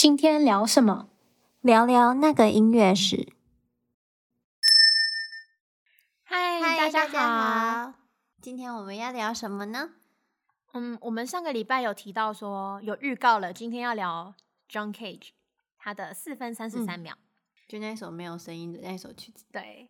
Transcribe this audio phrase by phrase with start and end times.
[0.00, 1.08] 今天聊什么？
[1.60, 3.32] 聊聊那个音乐史。
[6.22, 7.94] 嗨，大家好。
[8.40, 9.94] 今天我们要聊什么呢？
[10.72, 14.32] 嗯，我们上个礼拜有提到说有预告了，今天要聊
[14.70, 15.30] John Cage
[15.76, 19.44] 他的四分三十三秒，嗯，就那首没有声音的那首曲子。
[19.50, 19.88] 对，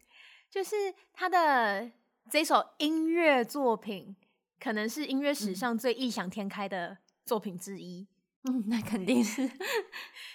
[0.50, 0.74] 就是
[1.12, 1.90] 他的
[2.30, 4.16] 这首音乐作品，
[4.58, 6.96] 可能是音乐史上最异想天开的
[7.26, 8.00] 作品之一。
[8.00, 8.17] 嗯，
[8.66, 9.50] 那肯定是。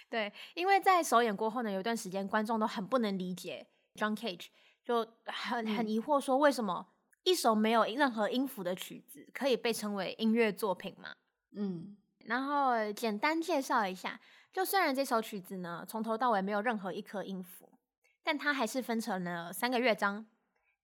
[0.10, 4.48] 对，因为在首演过后呢，有一段时间观众都很不能理解 John Cage，
[4.84, 6.88] 就很很疑惑说为什么。
[7.26, 11.16] 一首没有任何音符的曲子可以被称为音乐作品嘛？
[11.56, 11.96] 嗯，
[12.26, 14.20] 然后简单介绍一下，
[14.52, 17.80] 就虽然这首曲子呢从头到尾没有任何一颗音符，
[18.26, 20.26] 但它还是分成了三个乐章。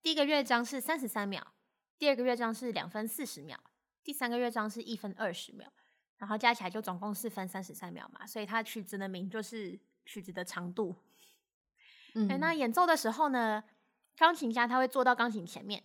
[0.02, 1.46] 第一个乐章是三十三秒，
[1.98, 3.60] 第二个乐章是两分四十秒，
[4.02, 5.70] 第三个乐章是一分二十秒，
[6.20, 8.28] 然后加起来就总共四分三十三秒嘛。
[8.28, 10.96] 所以它曲子的名就是曲子的长度。
[12.14, 13.64] 嗯，那演奏的时候呢，
[14.16, 15.84] 钢琴家他会坐到钢琴前面。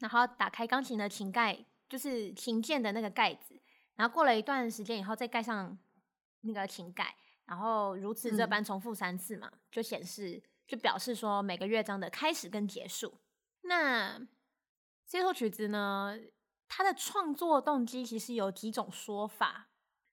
[0.00, 3.60] 然后打开钢琴的琴盖，就是琴键的那个盖子。
[3.96, 5.76] 然后过了一段时间以后，再盖上
[6.42, 13.18] 那个琴盖，然后如此这般重复三次嘛，嗯、就显示就表示说每个乐章的开始跟结束。
[13.62, 14.24] 那
[15.04, 16.16] 这首曲子呢，
[16.68, 19.68] 他的创作动机其实有几种说法。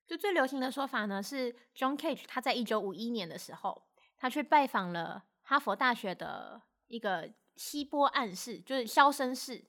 [0.07, 9.65] 就最流行的说法呢，是 John Cage 他在一九五一年的时候，他去拜访了哈佛大学的一个吸波暗室，就是消声室。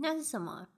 [0.00, 0.68] 那是什么？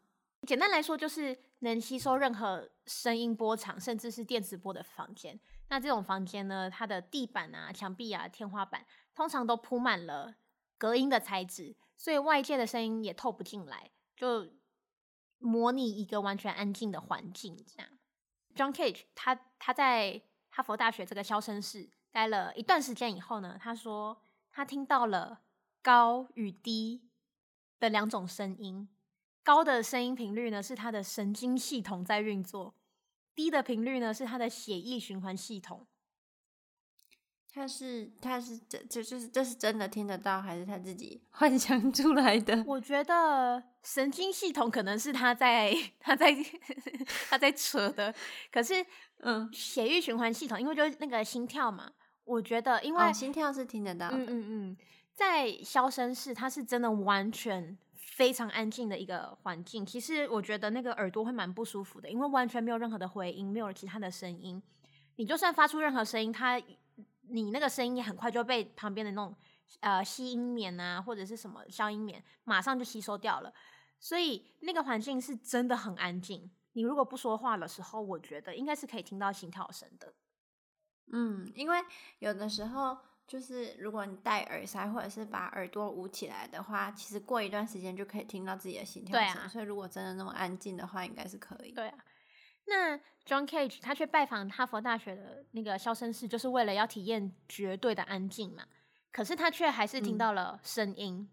[0.47, 5.39] 简单来说，就是能吸收任何声音波长，甚至是电磁波的房间。
[5.69, 10.35] 那这种房间呢，它的地板啊、墙壁啊、天花板，通常都铺满了
[10.77, 14.49] 隔音的材质，所以外界的声音也透不进来，就
[15.39, 17.57] 模拟一个完全安静的环境。
[17.67, 17.89] 这样
[18.55, 25.41] ，John Cage 他他在哈佛大学这个消声室待了一段时间以后呢，他说他听到了
[25.83, 27.09] 高与低
[27.79, 28.89] 的两种声音。
[29.45, 32.75] 高的声音频率呢，是他的神经系统在运作；
[33.35, 35.87] 低的频率呢，是他的血液循环系统。
[37.53, 42.63] 他是他是这这就是这是真的听得到，还是他自己 幻想出来的？
[42.67, 46.35] 我觉得神经系统可能是他在 他在
[47.29, 48.15] 他在扯的，
[48.53, 48.85] 可是
[49.21, 51.91] 嗯，血液循环系统，因为就是那个心跳嘛，
[52.25, 54.77] 我觉得因为、哦、心跳是听得到的，嗯嗯嗯，
[55.15, 57.77] 在消声室，它是真的完全。
[58.01, 64.61] 非常安静的一个环境，其实我觉得那个耳朵会蛮不舒服的，因为完全没有任何的回音，没有其他的声音。
[65.15, 66.61] 你就算发出任何声音，它
[67.31, 69.35] 你那个声音很快就被旁边的那种
[69.81, 73.53] 呃吸音棉啊，或者是什么消音棉，马上就吸收掉了。
[74.01, 76.51] 所以那个环境是真的很安静。
[76.73, 80.15] 你如果不说话的时候，我觉得应该是可以听到心跳声的。
[81.13, 81.79] 嗯，因为
[82.19, 82.99] 有的时候。
[83.29, 89.47] 就是如果你戴耳塞或者是把耳朵捂起来的话，其实过一段时间就可以听到自己的心跳声。
[89.51, 91.73] 所以如果真的那么安静的话，应该是可以。
[91.73, 91.99] 对啊。
[92.69, 98.67] 那 John Cage 他去拜访哈佛大学的那个消声室，就是为了要体验绝对的安静嘛。
[99.11, 101.29] 可是他却还是听到了声音，嗯、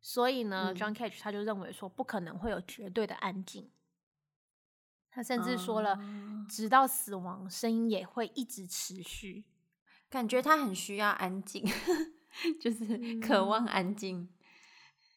[0.00, 3.70] 所以呢、嗯、，John Cage 他就认为说不可能会有绝对的安静。
[5.10, 9.44] 他甚至说了，嗯、直到死亡，声音也会一直持续。
[10.08, 11.64] 感觉他很需要安静，
[12.60, 14.20] 就是渴望安静。
[14.20, 14.28] 嗯，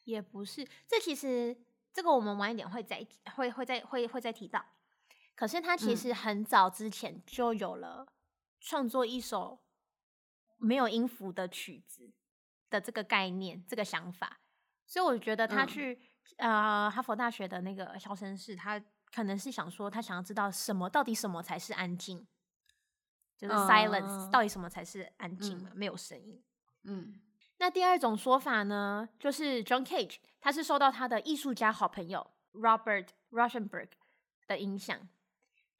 [0.03, 1.55] 也不是，这其实
[1.93, 3.05] 这个我们晚一点会再
[3.35, 4.65] 会会再会会再提到。
[5.35, 8.07] 可是他其实很早之前就有了
[8.59, 9.63] 创作一首
[10.57, 12.13] 没有音符的曲子
[12.69, 14.39] 的这个概念，这个想法。
[14.85, 15.99] 所以我觉得他去，
[16.37, 18.79] 嗯，呃哈佛大学的那个肖声室，他
[19.11, 22.27] 可能是想说，他想要知道什么到底什么才是安静。
[23.37, 25.71] 就是 silence，uh, 到底什么才是安静嘛？
[25.73, 26.43] 嗯、没有声音。
[26.83, 27.19] 嗯，
[27.57, 33.89] 那第二种说法呢，就是 John Cage，他是受到他的艺术家好朋友 Robert Rauschenberg
[34.45, 35.09] 的影响。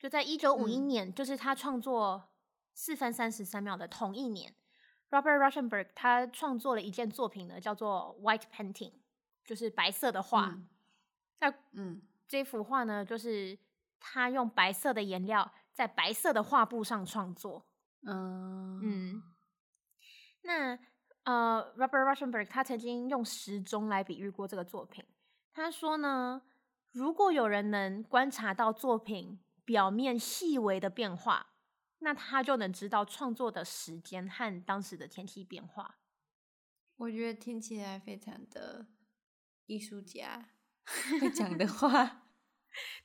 [0.01, 2.29] 就在一九五一年，嗯、就是他创作
[2.73, 4.55] 四分三十三秒的同一年
[5.11, 8.93] ，Robert Rauschenberg 他创作了一件作品呢，叫做 White Painting，
[9.45, 10.47] 就是白色的画。
[10.47, 10.67] 嗯、
[11.39, 13.59] 那嗯，这幅画呢，就是
[13.99, 15.51] 他用白色的颜料。
[15.73, 17.65] 在白色的画布上创作，
[18.01, 19.23] 嗯嗯，
[20.41, 20.77] 那
[21.23, 25.03] 呃，Robert Rauschenberg 他曾经用时钟来比喻过这个作品。
[25.53, 26.41] 他说呢，
[26.91, 31.53] 如果有人能观察到作品表面细微的变化，
[31.99, 35.97] 那他就能知道创作的时间和当时的天气变化。
[36.97, 38.87] 我觉得听起来非常的
[39.65, 40.49] 艺术家
[41.19, 42.27] 会讲的话。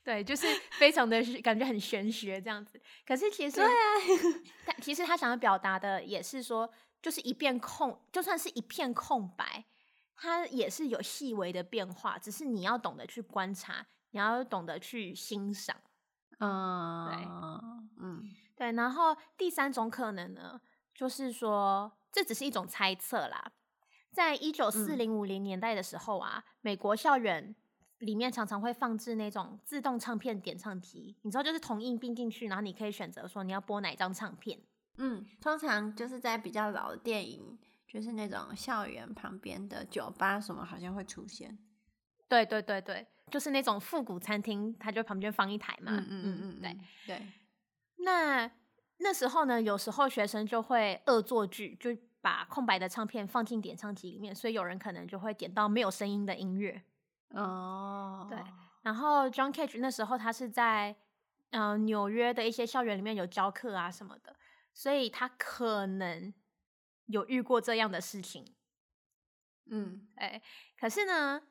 [0.01, 0.47] 对，就是
[0.79, 2.81] 非常的感觉很玄学这样子。
[3.05, 3.71] 可是其实，对啊，
[4.65, 6.71] 他其实他想要表达的也是说，
[7.01, 9.65] 就是一片空，就算是一片空白，
[10.15, 15.75] 它也是有细微的变化，只是你要懂得去观察，你要懂得去欣赏。
[16.39, 18.23] 嗯，对，嗯，
[18.55, 18.71] 对。
[18.73, 20.59] 然后第三种可能呢，
[20.93, 23.51] 就是说这只是一种猜测啦。
[24.11, 27.55] 在一九四零五零年代的时候啊，嗯、美国校园
[27.99, 34.59] 里面常常会放置那种自动唱片点唱机，你知道，就是同硬并进去，然后你可以选择说你要播哪一张唱片。
[34.97, 37.57] 嗯，通常就是在比较老的电影，
[37.87, 41.57] 就是那种校园旁边的酒吧什么，好像会出现。
[42.27, 45.91] 对对对对，就是那种复古餐厅，它就旁边放一台嘛。
[45.91, 47.27] 嗯嗯嗯嗯，对对。
[47.97, 48.49] 那
[48.97, 56.81] 那时候呢，有时候学生就会恶作剧，就把空白的唱片放进点唱机里面，所以有人可能就会点到没有声音的音乐。
[57.29, 58.37] 哦，对。
[58.83, 60.95] 然后 John Cage 那时候他是在
[61.51, 64.35] 嗯、呃、纽约的一些校园里面有教课啊什么的。
[64.73, 66.31] 所以他可能
[67.07, 68.45] 有遇过这样的事情，
[69.71, 70.39] 嗯，哎，
[70.79, 71.41] 可是呢，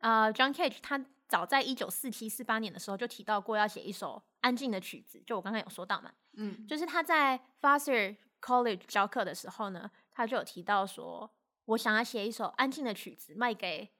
[0.00, 11.30] 呃，John Cage 他早在一九四七四八年的时候就提到过要写一首安静的曲子，就我刚刚有说到嘛，嗯，就是他在 Fasser College 教课的时候呢，他就有提到说，
[11.66, 13.90] 我想要写一首安静的曲子卖给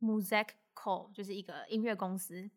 [0.00, 2.50] Muzak Co，就是一个音乐公司，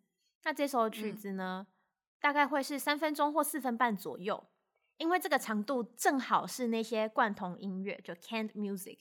[0.44, 1.74] 那这首曲子呢，嗯，
[2.20, 4.48] 大概会是三分钟或四分半左右。
[4.98, 9.00] 因为这个长度正好是那些贯通音乐，就 canned music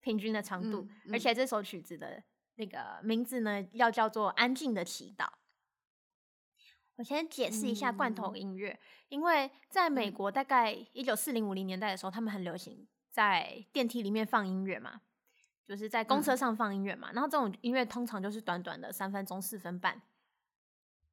[0.00, 2.22] 平均的长度，嗯嗯、而且这首曲子的
[2.56, 5.24] 那个名字呢，要叫做《安静的祈祷》。
[6.96, 8.78] 我先解释一下罐头音乐，嗯、
[9.08, 15.00] 因为在美国大概一九四零五零年代的时候，他们很流行在电梯里面放音乐嘛，
[15.66, 20.00] 就是在公车上放音乐嘛，嗯、然后这种音乐通常就是短短的三分钟、四分半。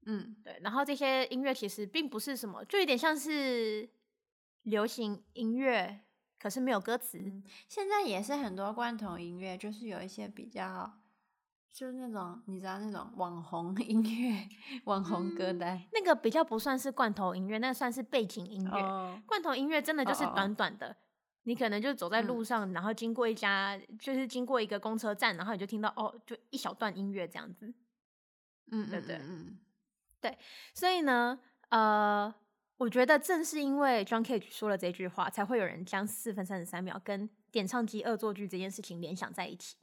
[0.06, 3.90] 嗯，对，然后这些音乐其实并不是什么，就有点像是。
[4.64, 6.02] 流行音乐，
[6.38, 7.18] 可是没有歌词。
[7.18, 11.00] 嗯，现在也是很多罐头音乐，就是有一些比较，
[11.72, 14.48] 就是那种你知道那种网红音乐、
[14.86, 15.78] 网红歌单。
[15.78, 18.80] 嗯，那个比较不算是罐头音乐，那个算是背景音乐。
[18.82, 20.96] 哦，罐头音乐真的就是短短的，
[21.44, 27.74] 你可能就走在路上，嗯，然后经过一家，就是经过一个公车站，然后你就听到哦，就一小段音乐这样子。
[28.72, 29.60] 嗯，对对，嗯，嗯，
[30.22, 30.38] 对，
[30.74, 31.40] 所以呢，
[31.70, 32.34] 呃。
[32.80, 39.76] 我觉得正是因为 John Cage 说了这句话，才会有人将四分三十三秒跟点唱机恶作剧这件事情联想在一起。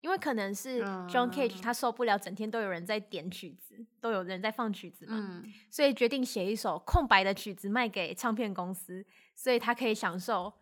[0.00, 9.04] 因为可能是 John Cage 他受不了整天都有人在点曲子，都有人在放曲子嘛，嗯、所以决定写一首空白的曲子卖给唱片公司，
[9.34, 10.52] 所以他可以享受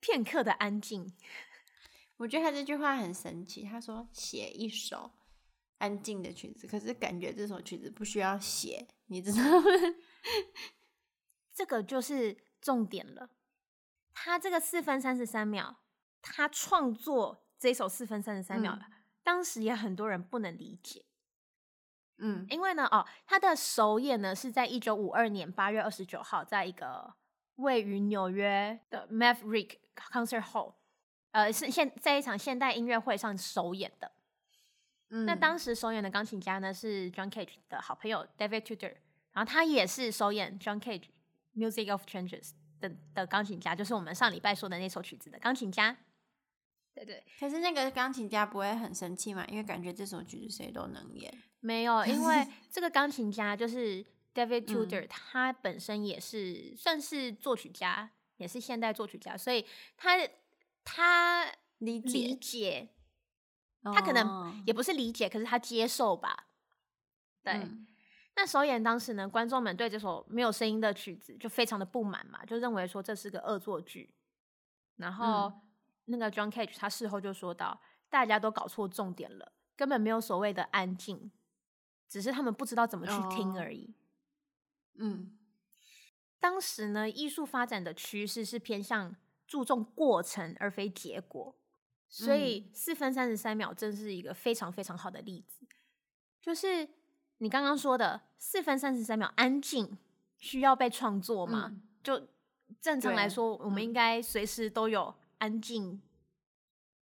[0.00, 1.12] 片刻的安静。
[2.16, 5.10] 我觉得他这句话很神奇，他说写一首
[5.78, 9.66] 安静的曲子，可是感觉这首曲子不需要写，你知道吗？
[11.52, 13.28] 这个就是重点了。
[14.14, 15.76] 他这个四分三十三秒，
[16.22, 18.92] 他创作这首四分三十三秒，嗯、
[19.24, 21.04] 当时也很多人不能理解。
[22.18, 27.12] 嗯，因为呢，哦，他的首演呢是在一九五二年八月二十九号，在一个
[27.56, 30.74] 位于纽约的 Maverick Concert Hall，
[31.32, 34.12] 呃，是现在一场现代音乐会上首演的。
[35.10, 38.94] 嗯，那当时首演的钢琴家呢是 John Cage 的好朋友 David Tudor，
[39.32, 41.08] 然后他也是首演 John Cage。
[41.56, 45.96] Music of Changes 的的钢琴家，就是我们上礼拜说的那首曲子的钢琴家。
[46.96, 49.44] 对对，可是那个钢琴家不会很生气嘛？
[49.48, 51.32] 因为感觉这首曲子谁都能演。
[51.60, 54.02] 没有，因为 这个钢琴家就是
[54.34, 59.66] David Tudor，、嗯、他本身也是算是作曲家，也是现代作曲家，所以
[59.98, 60.16] 他
[60.84, 61.46] 他
[61.78, 62.88] 理解，理解
[63.84, 66.48] 他可能也不是理解，可是他接受吧。
[67.42, 67.52] 对。
[67.52, 67.86] 嗯
[68.38, 74.14] 那首演当时呢，观众们对这首没有声音的曲子就非常的不满嘛，就认为说这是个恶作剧。
[74.96, 75.60] 然后、嗯、
[76.06, 81.30] 那个 John Cage 他事后就说到，大家都搞错重点了，根本没有所谓的安静，
[82.08, 83.94] 只是他们不知道怎么去听而已。
[84.94, 85.38] 哦、嗯，
[86.40, 89.14] 当时呢，艺术发展的趋势是偏向
[89.46, 91.54] 注重过程而非结果，
[92.08, 95.66] 所以四分三十三秒真是一个非常非常好的例子，
[96.40, 96.88] 就是。
[97.38, 99.98] 你刚刚说的四分三十三秒安静
[100.38, 101.66] 需要被创作吗？
[101.70, 102.28] 嗯、就
[102.80, 106.02] 正常来说，我们应该随时都有安静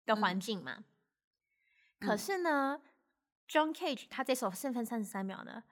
[0.05, 0.85] 的环境嘛。
[1.99, 2.91] 嗯、可是呢、嗯、
[3.49, 5.65] ，John Cage 他这首四分三十三秒呢，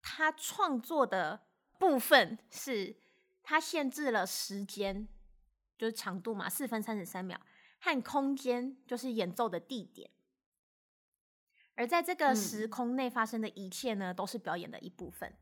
[0.00, 1.46] 他创作的
[1.78, 2.96] 部分是
[3.42, 5.08] 他限制了时间，
[5.76, 7.40] 就是长度嘛，四分三十三秒
[7.80, 10.10] 和空间，就是演奏的地点。
[11.74, 15.34] 而在这个时空内发生的一切呢，嗯、都是表演的一部分。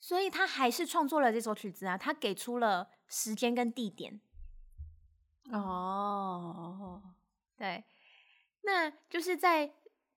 [0.00, 4.20] 所以他还是创作了这首曲子啊，他给出了时间跟地点。
[5.50, 7.02] 哦，
[7.56, 7.82] 对，
[8.62, 9.72] 那就是在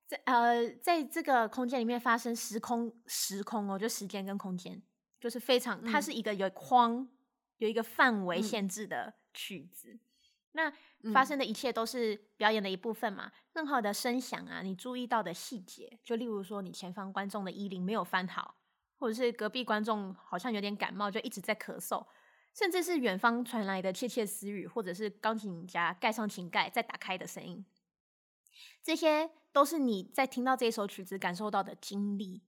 [0.06, 4.82] 在呃，在这个空间里面发生时空时空哦，就时间跟空间，
[5.20, 7.08] 就是非常，它是一个有框、
[7.58, 9.94] 有一个范围限制的曲子。
[9.94, 10.00] 嗯、
[10.52, 10.74] 那
[11.12, 18.56] 发生的一切都是表演的一部分嘛，任何的声响啊，你注意到的细节，就例如说你前方观众的衣领没有翻好，
[19.00, 22.06] 或者是隔壁观众好像有点感冒，就一直在咳嗽。
[22.54, 27.66] 甚至是远方传来的窃窃私语，或者是钢琴家盖上琴盖再打开的声音，
[28.82, 32.44] 这些都是你在听到这首曲子感受到的经历。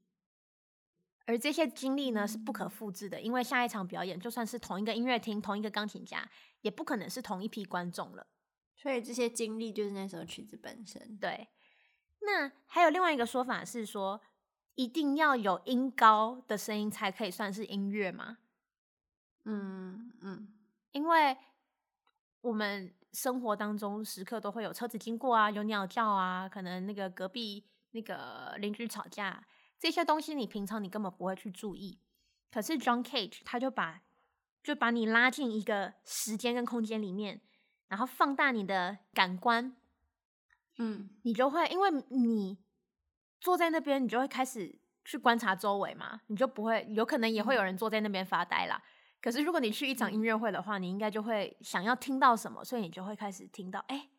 [1.28, 6.30] 而这些经历呢，是不可复制的，因为下一场表演就算是同一个音乐厅、同一个钢琴家，
[6.62, 8.28] 也不可能是同一批观众了。
[8.76, 11.18] 所以这些经历就是那首曲子本身。
[11.18, 11.48] 对。
[12.22, 14.22] 那还有另外一个说法是说，
[14.76, 18.38] 一定要有音高的声音才可以算是音乐吗？
[19.46, 20.48] 嗯嗯，
[20.92, 21.38] 因为
[22.42, 29.46] 我们生活当中时刻都会有车子经过啊，有鸟叫啊，可能那个隔壁那个邻居吵架，
[29.80, 32.00] 这些东西你平常你根本不会去注意。
[32.52, 34.02] 可是 John Cage 他就把
[34.64, 37.42] 就把你拉进一个时间跟空间里面，
[37.88, 39.76] 然后放大你的感官，
[40.78, 42.58] 嗯，你就会因为你
[43.40, 48.82] 坐在那边，你就会开始去观察周围嘛，你就不会有可能也会有人坐在那边发呆啦。
[49.22, 54.10] 可是，如果你去一场音乐会的话，你应该就会想要听到什么，所以你就会开始听到，哎、欸，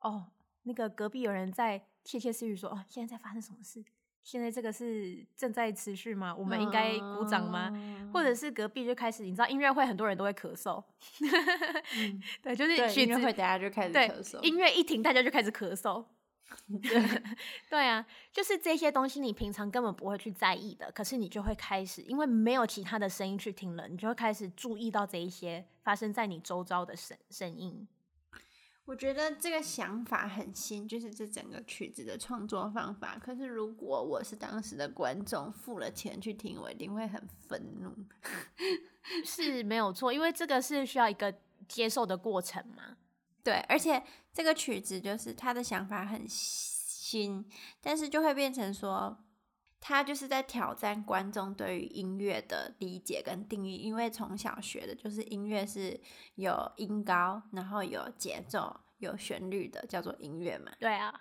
[0.00, 0.26] 哦，
[0.64, 3.82] 那个隔壁有人在窃窃私语说，哦，现在在发生什么事？
[4.22, 6.32] 现在这个是正在持续吗？
[6.32, 7.70] 我们应该鼓掌吗？
[7.74, 10.84] 嗯、或者是隔壁就开始，你知道音乐会很多人都会咳嗽，
[11.96, 16.04] 嗯、 对，就是音乐会大家就开始咳嗽，音乐一停大家就开始咳嗽。
[16.82, 17.22] 对，
[17.70, 27.86] 对啊，就是这些东西你平常根本不会去在意的，可是你就会开始，因为没有其他的声音去听了，你就会开始注意到这一些发生在你周遭的声声音。
[28.84, 33.16] 我觉得这个想法很新，就是这整个曲子的创作方法。
[33.16, 37.94] 可是如果我是当时的观众，付了钱去听，我一定会很愤怒。
[39.24, 41.32] 是没有错，因为这个是需要一个
[41.68, 42.96] 接受的过程嘛。
[43.44, 47.44] 对，而且这个曲子就是他的想法很新，
[47.80, 49.18] 但是就会变成说，
[49.80, 56.00] 他就是在挑战观众对于音乐的理解跟定义，因为从小学的就是音乐是
[56.36, 60.72] 有音高，然后有节奏、有旋律的，叫做音乐嘛。
[60.78, 61.12] 对啊，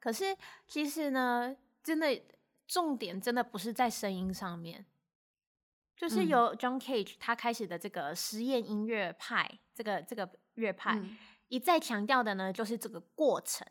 [0.00, 0.34] 可是
[0.66, 2.22] 其实呢，真的
[2.66, 4.86] 重点真的不是在声音上面，
[5.94, 10.94] 就是由 John Cage 他开始的这个实验音乐派，这个这个乐派。
[10.98, 11.18] 嗯
[11.48, 13.66] 一再强调的呢，就是这个过程，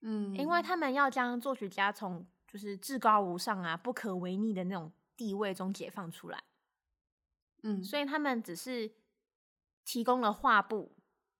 [0.00, 0.62] 嗯，因为。
[0.62, 6.44] 他们要将作曲家从就是至高无上啊、不可违逆的那种地位中解放出来，
[7.62, 8.94] 嗯，所以他们只是
[9.84, 10.96] 提供了画布，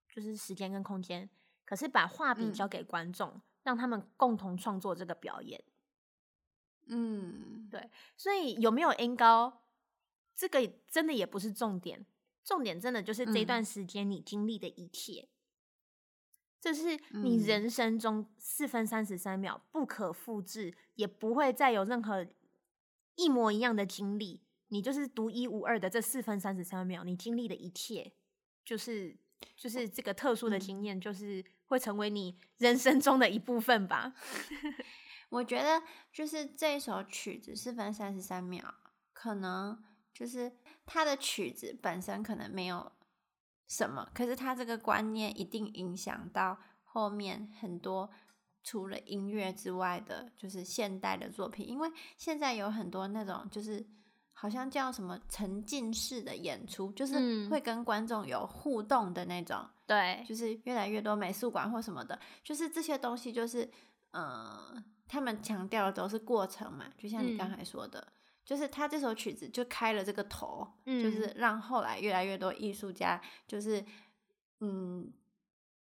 [0.08, 1.28] 就是时间跟空间，
[1.64, 5.62] 可是把画笔交给观众，嗯，让他们共同创作这个表演，
[6.86, 9.64] 嗯，对，所以有没有音高，
[10.34, 12.04] 这个真的也不是重点，
[12.42, 15.22] 重点真的就是这段时间你经历的一切。
[15.22, 15.33] 嗯
[16.64, 22.26] 这是你人生中四分三十三秒不可复制，嗯，也不会再有任何
[23.16, 24.40] 一模一样的经历。
[24.68, 28.14] 你就是独一无二的这四分三十三秒，你经历的一切，
[28.64, 29.14] 就是
[29.54, 34.14] 就是这个特殊的经验，就是会成为你人生中的一部分吧。
[35.28, 38.74] 我觉得就是这首曲子四分三十三秒，
[39.12, 40.50] 可能就是
[40.86, 42.90] 它的曲子本身可能没有。
[43.66, 44.08] 什么？
[44.14, 48.10] 可是他这个观念一定影响到后面很多
[48.62, 51.68] 除了音乐之外的，就是现代的作品。
[51.68, 53.86] 因为现在有很多那种，就是
[54.32, 59.66] 好像叫什么沉浸式的演出，就是会跟观众有互动的那种。
[59.86, 63.64] 对，就是越来越多美术馆或什么的，就是这些东西，就是
[64.12, 68.00] 嗯、呃，他们强调的都是过程嘛，就像你刚才说的。
[68.00, 68.12] 嗯
[68.44, 73.84] 就是他这首曲子就开了这个头，嗯，就是让后来越来越多艺术家，就是
[74.60, 75.12] 嗯，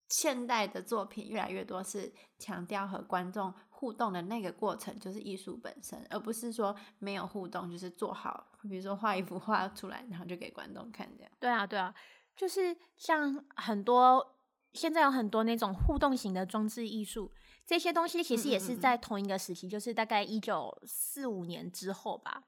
[0.10, 11.32] 现代的作品越来越多是强调和观众互动的那个过程，就是艺术本身，而不是说没有互动，就是做好，比如说画一幅画出来，然后就给观众看这样。
[11.40, 11.94] 对啊，对啊，
[12.36, 14.33] 就是像很多
[14.74, 17.32] 现在有很多那种互动型的装置艺术。
[17.66, 22.44] 这些东西其实也是在同一个时期，嗯嗯嗯，就是大概一九四五年之后吧，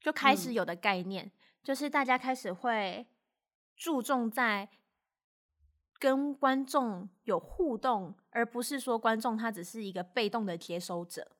[0.00, 1.32] 就开始有的概念，嗯，
[1.62, 3.06] 就是大家开始会
[3.76, 4.68] 注重在
[6.00, 11.36] 跟观众有互动，而不是说观众他只是一个被动的接收者。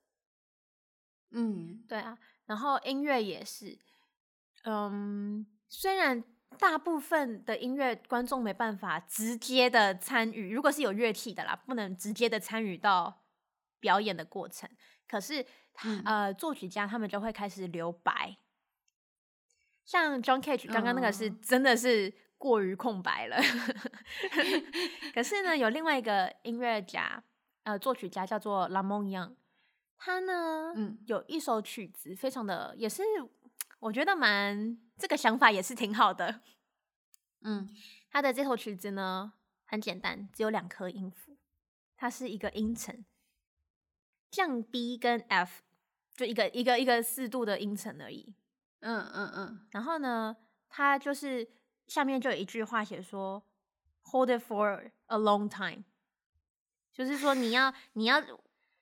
[1.30, 2.16] 嗯，对啊，
[2.46, 3.76] 然后音乐也是，
[4.62, 6.22] 嗯，虽然
[6.56, 13.22] 大部分的音乐观众没办法直接的参与，如果是有乐器的啦，不能直接的参与到
[13.78, 14.68] 表演的过程，
[15.06, 15.44] 可是，
[15.84, 18.38] 嗯、呃，作曲家他们就会开始留白。
[19.84, 23.36] 像 John Cage 刚刚那个是真的是过于空白了，
[25.14, 27.22] 可是呢，有另外一个音乐家，
[27.62, 29.34] 呃，作曲家叫做 La Monte Young，
[29.96, 33.02] 他呢，嗯，有一首曲子，非常的也是
[33.80, 36.40] 我觉得蛮这个想法也是挺好的，
[37.42, 37.68] 嗯，
[38.10, 41.36] 他的这首曲子呢很简单，只有两颗音符，
[41.96, 43.04] 它是一个音程，
[44.30, 45.62] 降 B 跟 F，
[46.16, 48.34] 就一个一个一个四度的音程而已。
[48.80, 50.36] 嗯嗯嗯，然后呢，
[50.68, 51.48] 它就是
[51.86, 53.44] 下面就有一句话写说
[54.02, 55.84] ，Hold it for a long time，
[56.92, 58.22] 就是说你要你要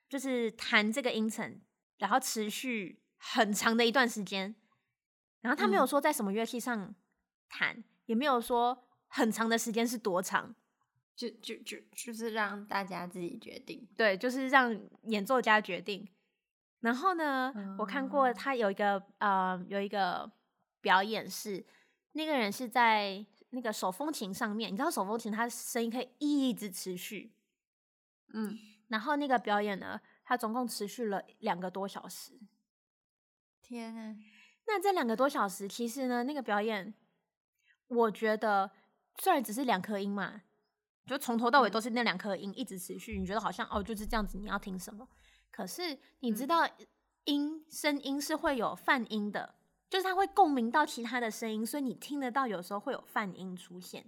[0.09, 1.61] 就是弹这个音程，
[1.97, 4.55] 然后持续很长的一段时间。
[5.47, 6.93] 然后他没有说在什么乐器上
[7.47, 10.53] 弹，嗯、也没有说很长的时间是多长，
[11.15, 13.87] 就就就就是让大家自己决定。
[13.95, 16.05] 对，就是让演奏家决定。
[16.81, 20.29] 然后呢，嗯、我看过他有一个呃有一个
[20.81, 21.65] 表演是，
[22.11, 27.31] 那个人是在那个手风琴上面，你知道手风琴它声音可以一直持续，
[28.33, 32.37] 嗯，然后那个表演呢，它总共持续了两个多小时。
[33.61, 34.15] 天啊！
[34.67, 36.93] 那这两个多小时，其实呢，那个表演，
[37.87, 38.69] 我觉得
[39.19, 40.41] 虽然只是两颗音嘛，
[41.05, 45.07] 就从头到尾都是那两颗音一直持续，你觉得好像哦就是这样子，你要听什么？
[45.51, 46.67] 可是你知道
[47.23, 49.55] 音声音是会有泛音的，
[49.89, 54.05] 就是它会共鸣到其他的声音，所以你听得到有时候会有泛音出现。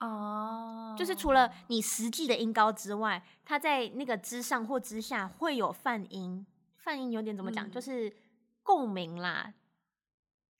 [0.00, 6.44] 哦，就是除了你实际的音高之外，它在那个之上或之下会有泛音。
[6.76, 7.70] 泛音有点怎么讲？
[7.70, 8.12] 就是
[8.62, 9.54] 共鸣啦。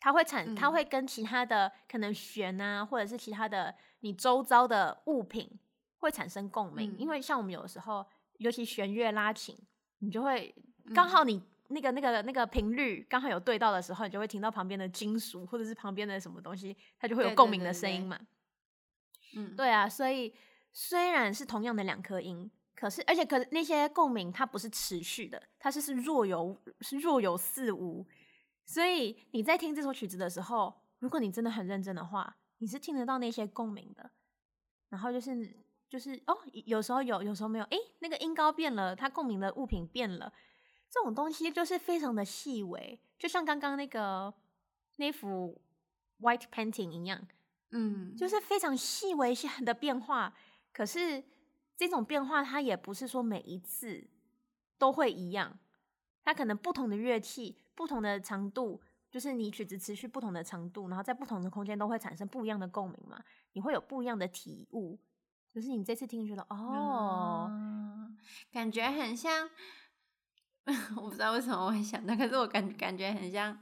[0.07, 5.51] 它会产，它会跟其他的可能弦啊，或者是其他的你周遭的物品
[5.99, 6.97] 会产生共鸣。
[6.97, 8.07] 因为像我们有的时候，
[8.39, 9.59] 尤其弦乐拉琴。
[9.99, 10.55] 你就会
[10.95, 18.17] 刚好你那个那个那个频率刚好有对到的时候，你就会听到旁边的金属或者是旁边的什么东西，它就会有共鸣的声音嘛。
[19.35, 20.33] 嗯，对啊，所以
[20.73, 28.07] 虽然是同样的两颗音，可是而且可那些共鸣它不是持续的，它是是若有是若有似无。
[28.67, 34.11] 所以你在听这首曲子的时候，如果你真的很认真的话，你是听得到那些共鸣的。
[34.91, 35.65] 然后就是。
[35.89, 37.65] 就是哦，有时候有，有时候没有。
[37.67, 40.33] 诶，那个音高变了，它共鸣的物品变了，
[40.91, 44.35] 这种东西就是非常的细微，就像刚刚那个
[44.97, 45.63] 那幅
[46.19, 47.25] white painting 一样，
[47.71, 49.33] 嗯，就是非常细微
[49.65, 50.35] 的变化。
[50.73, 51.23] 可是
[51.77, 54.09] 这种变化，它也不是说每一次
[54.79, 55.57] 都会一样，
[56.25, 64.99] 它可能不同的乐器、不同的长度，就是你曲子持续不同的长度，然后在不同的空间都会产生不一样的共鸣嘛，你会有不一样的体悟。
[65.55, 68.19] 可是你这次听觉得哦、嗯，
[68.51, 69.49] 感觉很像，
[70.97, 73.59] 我不知道为什么我会想到，可是我感感觉很像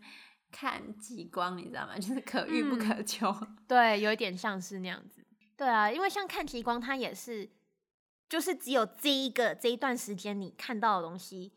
[0.51, 1.97] 看极光，你知道吗？
[1.97, 3.29] 就是可遇不可求。
[3.29, 5.25] 嗯、对，有一点像是那样子。
[5.57, 7.49] 对啊，因为像看极光，它也是，
[8.29, 11.53] 就是只有这一个这一段时间你看到的东西，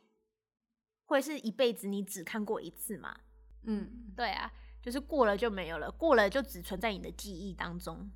[1.08, 3.18] 会是一辈子你只看过一次嘛？
[3.64, 8.10] 嗯，对啊，就是过了就没有了，过了就只存在你的记忆当中。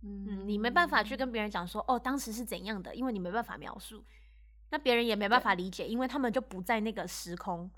[0.00, 4.04] 嗯，你没办法去跟别人讲说，哦，当时是怎样的，因为你没办法描述，
[4.70, 7.70] 那别人也没办法理解，因为他们就不在那个时空。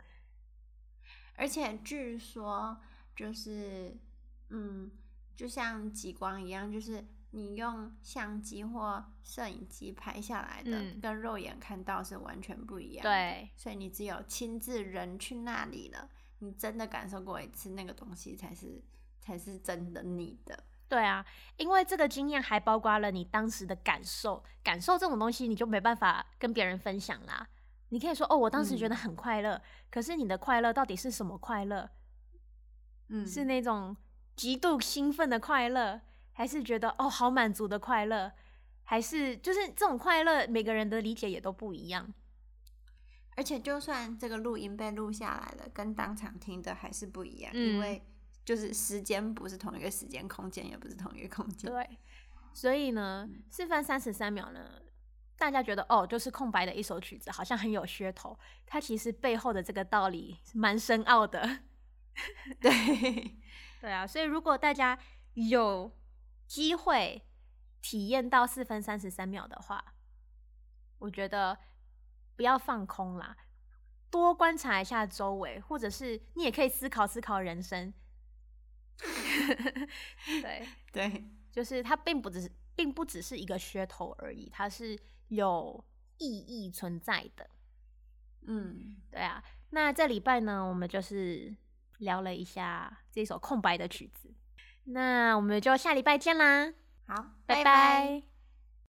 [1.36, 2.78] 而且据说，
[3.14, 3.94] 就是，
[4.50, 4.90] 嗯，
[5.34, 7.04] 就像极光一样，就是
[7.37, 13.03] 你用相机或摄影机拍下来的，嗯，跟肉眼看到是完全不一样。
[13.03, 18.81] 对，所以你只有亲自人去那里了，你真的感受过一次那个东西，才是
[19.20, 20.64] 才是真的你的。
[20.88, 27.49] 对啊，因为这个经验还包括了你当时的感受，感受这种东西你就没办法跟别人分享啦。
[27.88, 31.90] 你可以说哦，我当时觉得很快乐，嗯、可是你的快乐到底是什么快乐？
[33.09, 33.97] 嗯，是那种
[34.37, 36.01] 极度兴奋的快乐，
[36.35, 38.31] 还是觉得哦好满足的快乐？
[38.83, 42.12] 还是就是这种快乐，每个人的理解也都不一样。
[43.37, 48.05] 而且就算这个录音被录下来了，跟当场听的还是不一样，嗯、因为。
[48.44, 51.70] 就是时间不是同一个时间，空间也不是同一个空间。
[51.70, 51.99] 对，
[52.53, 54.83] 所以呢，四分三十三秒呢，
[55.38, 58.38] 大家觉得哦，就是空白的一首曲子，好像很有噱头。
[58.66, 61.61] 它其实背后的这个道理蛮深奥的。
[62.61, 62.70] 对，
[63.81, 64.07] 对啊。
[64.07, 64.99] 所以如果大家
[65.33, 65.90] 有
[66.46, 67.26] 机会
[67.80, 69.94] 体验到四分三十三秒的话，
[70.98, 71.59] 我觉得
[72.37, 73.37] 不要放空啦，
[74.11, 77.92] 多观察一下周围，或者是你也可以思考思考人生。
[80.42, 85.85] 对 对，就是它并不只是，并不只是一个噱头而已，它是有
[86.18, 87.50] 意义存在的。
[88.42, 89.42] 嗯，对啊。
[89.70, 91.57] 那这礼拜呢，我们就是
[91.98, 94.33] 聊了一下这首空白的曲子。
[94.85, 96.73] 那我们就下礼拜见啦！
[97.07, 97.14] 好，
[97.47, 97.64] 拜拜。
[97.64, 98.34] 拜拜。